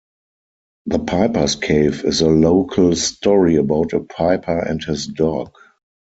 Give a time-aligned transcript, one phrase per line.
[0.87, 5.51] "The Piper's Cave" is a local story about a piper and his dog.